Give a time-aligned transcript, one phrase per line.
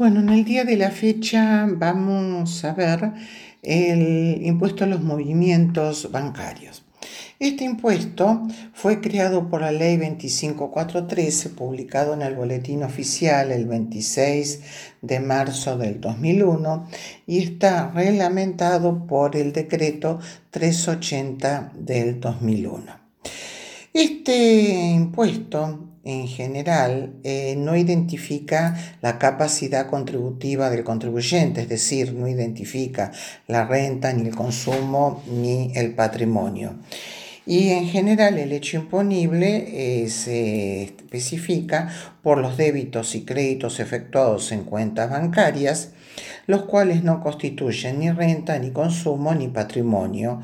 [0.00, 3.12] Bueno, en el día de la fecha vamos a ver
[3.60, 6.86] el impuesto a los movimientos bancarios.
[7.38, 14.60] Este impuesto fue creado por la ley 25413, publicado en el Boletín Oficial el 26
[15.02, 16.88] de marzo del 2001
[17.26, 22.84] y está reglamentado por el decreto 380 del 2001.
[23.92, 32.26] Este impuesto en general eh, no identifica la capacidad contributiva del contribuyente, es decir, no
[32.26, 33.12] identifica
[33.46, 36.76] la renta, ni el consumo, ni el patrimonio.
[37.46, 41.90] Y en general el hecho imponible eh, se especifica
[42.22, 45.92] por los débitos y créditos efectuados en cuentas bancarias,
[46.46, 50.42] los cuales no constituyen ni renta, ni consumo, ni patrimonio,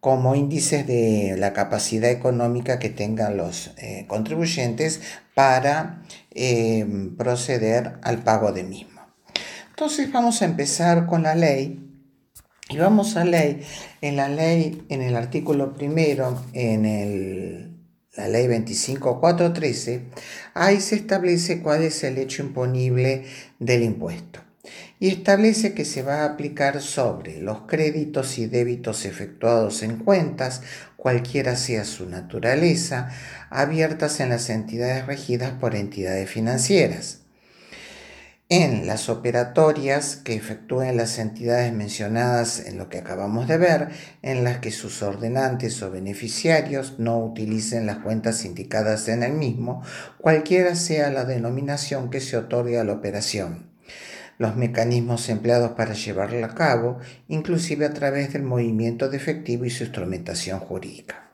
[0.00, 5.00] como índices de la capacidad económica que tengan los eh, contribuyentes
[5.34, 9.00] para eh, proceder al pago de mismo.
[9.70, 11.84] Entonces vamos a empezar con la ley
[12.68, 13.62] y vamos a ley,
[14.00, 17.78] en la ley, en el artículo primero, en el,
[18.16, 20.02] la ley 25413,
[20.54, 23.24] ahí se establece cuál es el hecho imponible
[23.58, 24.47] del impuesto
[25.00, 30.62] y establece que se va a aplicar sobre los créditos y débitos efectuados en cuentas,
[30.96, 33.08] cualquiera sea su naturaleza,
[33.50, 37.20] abiertas en las entidades regidas por entidades financieras.
[38.50, 43.88] En las operatorias que efectúen las entidades mencionadas en lo que acabamos de ver,
[44.22, 49.82] en las que sus ordenantes o beneficiarios no utilicen las cuentas indicadas en el mismo,
[50.16, 53.67] cualquiera sea la denominación que se otorgue a la operación
[54.38, 59.70] los mecanismos empleados para llevarla a cabo, inclusive a través del movimiento de efectivo y
[59.70, 61.30] su instrumentación jurídica.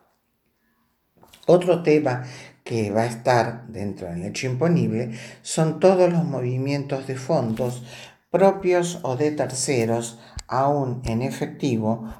[1.46, 2.24] Otro tema
[2.64, 7.82] que va a estar dentro del hecho imponible son todos los movimientos de fondos
[8.30, 10.18] propios o de terceros,
[10.48, 12.12] aún en efectivo,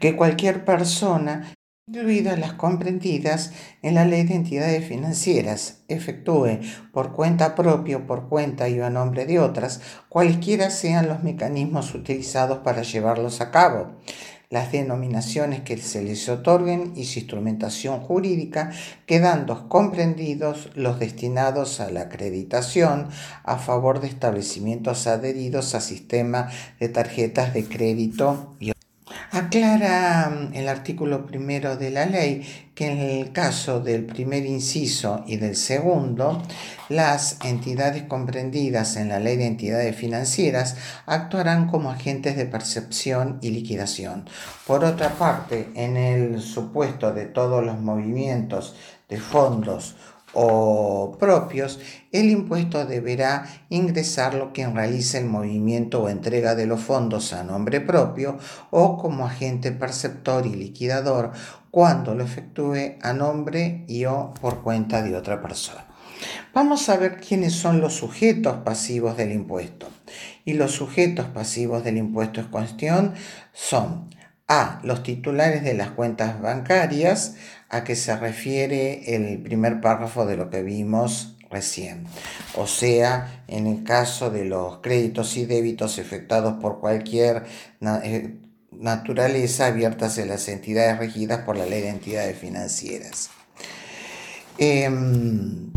[0.00, 1.54] que cualquier persona
[1.86, 3.52] incluidas las comprendidas
[3.82, 6.58] en la ley de entidades financieras, efectúe
[6.92, 12.58] por cuenta propia por cuenta y a nombre de otras, cualesquiera sean los mecanismos utilizados
[12.58, 13.92] para llevarlos a cabo,
[14.50, 18.72] las denominaciones que se les otorguen y su instrumentación jurídica,
[19.06, 23.08] quedando comprendidos los destinados a la acreditación
[23.44, 26.48] a favor de establecimientos adheridos a sistema
[26.80, 28.73] de tarjetas de crédito y
[29.34, 32.46] Aclara mm, el artículo primero de la ley
[32.76, 36.40] que en el caso del primer inciso y del segundo,
[36.88, 43.50] las entidades comprendidas en la ley de entidades financieras actuarán como agentes de percepción y
[43.50, 44.28] liquidación.
[44.68, 48.76] Por otra parte, en el supuesto de todos los movimientos
[49.08, 49.96] de fondos
[50.34, 51.80] o propios,
[52.12, 57.44] el impuesto deberá ingresar lo quien realice el movimiento o entrega de los fondos a
[57.44, 58.38] nombre propio
[58.70, 61.32] o como agente perceptor y liquidador
[61.70, 65.86] cuando lo efectúe a nombre y o por cuenta de otra persona.
[66.52, 69.88] Vamos a ver quiénes son los sujetos pasivos del impuesto.
[70.44, 73.14] Y los sujetos pasivos del impuesto en cuestión
[73.52, 74.08] son
[74.46, 74.80] a.
[74.84, 77.36] Los titulares de las cuentas bancarias,
[77.74, 82.06] a que se refiere el primer párrafo de lo que vimos recién.
[82.54, 87.44] O sea, en el caso de los créditos y débitos efectuados por cualquier
[88.04, 88.36] eh,
[88.70, 93.30] naturaleza abiertas en las entidades regidas por la ley de entidades financieras.
[94.56, 95.72] Em,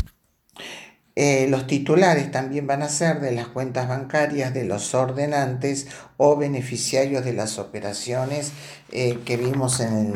[1.20, 6.36] eh, los titulares también van a ser de las cuentas bancarias de los ordenantes o
[6.36, 8.52] beneficiarios de las operaciones
[8.92, 10.12] eh, que vimos en el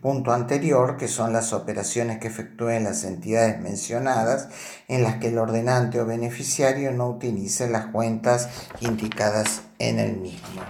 [0.00, 4.48] punto anterior, que son las operaciones que efectúen las entidades mencionadas,
[4.86, 8.48] en las que el ordenante o beneficiario no utilice las cuentas
[8.78, 10.62] indicadas en el mismo.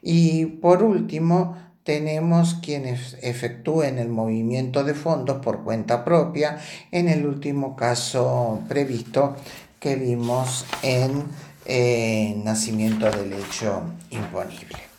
[0.00, 6.58] Y por último, tenemos quienes efectúen el movimiento de fondos por cuenta propia,
[6.90, 9.36] en el último caso previsto
[9.78, 11.24] que vimos en
[11.66, 14.93] eh, nacimiento del hecho imponible.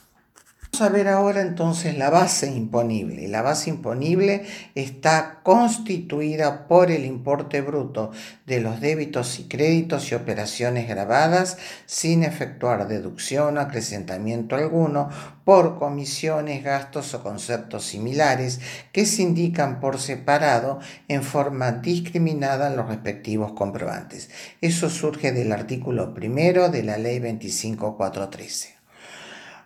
[0.81, 3.29] A ver ahora entonces la base imponible.
[3.29, 4.43] La base imponible
[4.73, 8.11] está constituida por el importe bruto
[8.45, 15.09] de los débitos y créditos y operaciones grabadas sin efectuar deducción o acrecentamiento alguno
[15.45, 18.59] por comisiones, gastos o conceptos similares
[18.91, 24.29] que se indican por separado en forma discriminada en los respectivos comprobantes.
[24.59, 28.75] Eso surge del artículo primero de la ley 25413.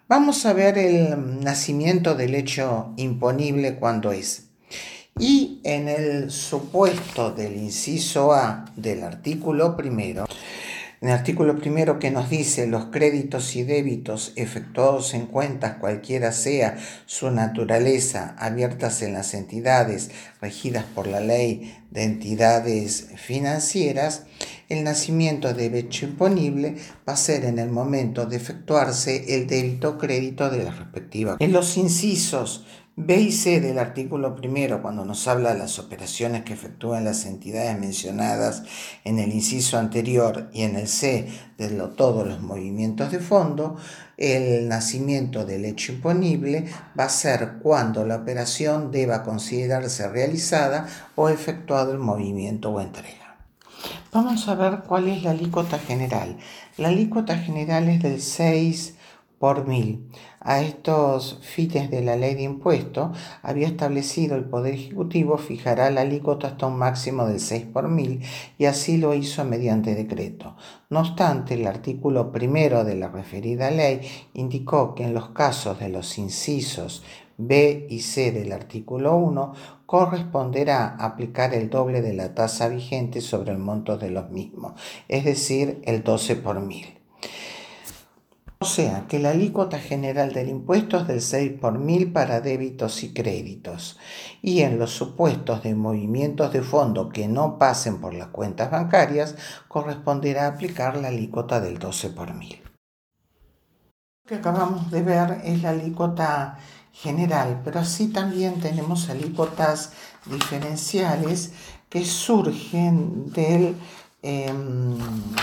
[0.10, 4.48] Vamos a ver el nacimiento del hecho imponible cuando es.
[5.20, 10.26] Y en el supuesto del inciso A del artículo primero,
[11.02, 16.32] En el artículo primero que nos dice los créditos y débitos efectuados en cuentas cualquiera
[16.32, 20.10] sea su naturaleza, abiertas en las entidades
[20.42, 24.24] regidas por la ley de entidades financieras,
[24.70, 26.76] el nacimiento de hecho imponible
[27.08, 31.38] va a ser en el momento de efectuarse el débito o crédito de la respectiva.
[31.40, 32.66] En los incisos
[33.02, 37.26] B y C del artículo primero, cuando nos habla de las operaciones que efectúan las
[37.26, 38.64] entidades mencionadas
[39.06, 43.78] en el inciso anterior y en el C de todos los movimientos de fondo,
[44.18, 46.66] el nacimiento del hecho imponible
[47.00, 50.86] va a ser cuando la operación deba considerarse realizada
[51.16, 53.29] o efectuado el movimiento o entrega.
[54.12, 56.38] Vamos a ver cuál es la alícuota general.
[56.78, 58.96] La alícuota general es del 6
[59.38, 60.10] por mil.
[60.40, 66.02] A estos fines de la ley de impuestos había establecido el Poder Ejecutivo fijará la
[66.02, 68.24] alícuota hasta un máximo del 6 por mil
[68.58, 70.56] y así lo hizo mediante decreto.
[70.90, 74.02] No obstante, el artículo primero de la referida ley
[74.34, 77.04] indicó que en los casos de los incisos
[77.40, 79.54] B y C del artículo 1
[79.86, 84.74] corresponderá aplicar el doble de la tasa vigente sobre el monto de los mismos,
[85.08, 87.00] es decir, el 12 por mil.
[88.62, 93.04] O sea que la alícuota general del impuesto es del 6 por mil para débitos
[93.04, 93.98] y créditos.
[94.42, 99.38] Y en los supuestos de movimientos de fondo que no pasen por las cuentas bancarias,
[99.70, 102.62] corresponderá aplicar la alícuota del 12 por mil.
[104.26, 106.58] Lo que acabamos de ver es la alícuota
[107.02, 109.92] general, pero así también tenemos alícuotas
[110.26, 111.52] diferenciales
[111.90, 113.76] que surgen del
[114.22, 114.98] em,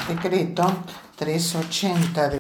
[0.09, 0.65] decreto
[1.17, 2.39] 380 de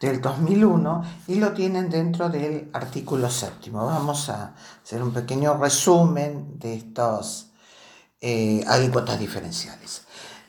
[0.00, 3.84] del 2001 y lo tienen dentro del artículo séptimo.
[3.84, 7.50] Vamos a hacer un pequeño resumen de estos
[8.20, 8.64] eh,
[9.18, 10.02] diferenciales.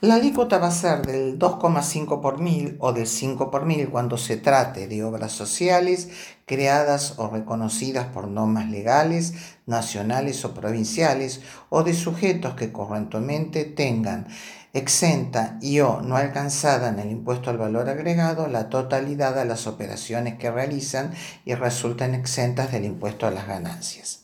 [0.04, 4.18] La alícuota va a ser del 2,5 por mil o del 5 por mil cuando
[4.18, 6.10] se trate de obras sociales
[6.48, 9.36] creadas o reconocidas por normas legales,
[9.68, 14.26] nacionales o provinciales o de sujetos que correntemente tengan
[14.74, 19.68] exenta y o no alcanzada en el impuesto al valor agregado la totalidad de las
[19.68, 21.12] operaciones que realizan
[21.46, 24.21] y resultan exentas del impuesto a las ganancias.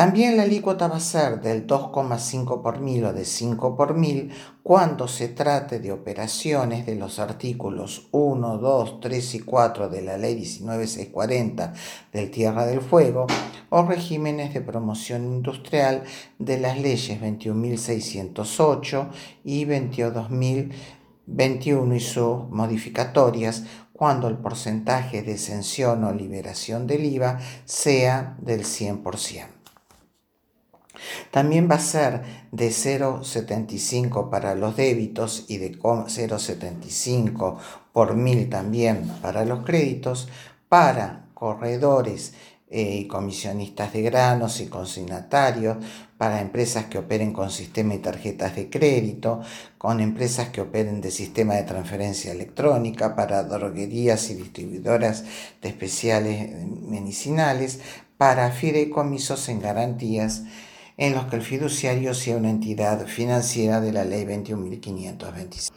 [0.00, 4.32] También la alícuota va a ser del 2,5 por mil o de 5 por mil
[4.62, 10.16] cuando se trate de operaciones de los artículos 1, 2, 3 y 4 de la
[10.16, 11.74] Ley 19640
[12.14, 13.26] del Tierra del Fuego
[13.68, 16.04] o regímenes de promoción industrial
[16.38, 19.08] de las leyes 21.608
[19.44, 28.38] y 22.021 y sus modificatorias cuando el porcentaje de exención o liberación del IVA sea
[28.40, 29.59] del 100%.
[31.30, 37.58] También va a ser de 0,75 para los débitos y de 0,75
[37.92, 40.28] por mil también para los créditos,
[40.68, 42.34] para corredores
[42.72, 45.78] eh, y comisionistas de granos y consignatarios,
[46.16, 49.40] para empresas que operen con sistema y tarjetas de crédito,
[49.76, 55.24] con empresas que operen de sistema de transferencia electrónica, para droguerías y distribuidoras
[55.62, 57.80] de especiales medicinales,
[58.16, 60.42] para fideicomisos en garantías
[61.00, 65.70] en los que el fiduciario sea una entidad financiera de la ley 21.526.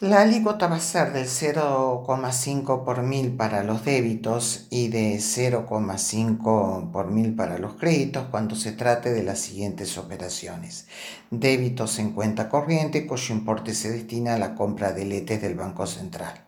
[0.00, 6.92] La alícuota va a ser del 0,5 por mil para los débitos y de 0,5
[6.92, 10.86] por mil para los créditos cuando se trate de las siguientes operaciones.
[11.30, 15.86] Débitos en cuenta corriente cuyo importe se destina a la compra de letes del Banco
[15.86, 16.42] Central.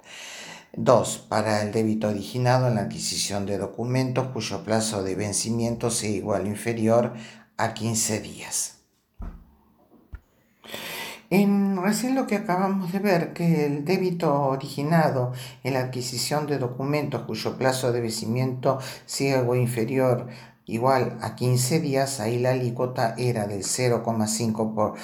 [0.76, 1.26] 2.
[1.28, 6.44] Para el débito originado en la adquisición de documentos cuyo plazo de vencimiento sea igual
[6.44, 7.14] o inferior
[7.56, 8.76] a 15 días.
[11.28, 16.58] En recién lo que acabamos de ver, que el débito originado en la adquisición de
[16.58, 20.26] documentos cuyo plazo de vencimiento sea o inferior
[20.66, 24.94] igual a 15 días, ahí la alícuota era del 0,5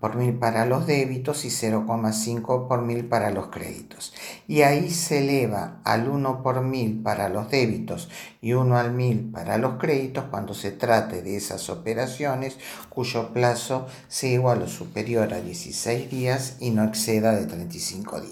[0.00, 4.14] por mil para los débitos y 0,5 por mil para los créditos.
[4.46, 8.08] Y ahí se eleva al 1 por mil para los débitos
[8.40, 13.86] y 1 al mil para los créditos cuando se trate de esas operaciones cuyo plazo
[14.08, 18.28] sea igual o superior a 16 días y no exceda de 35 días.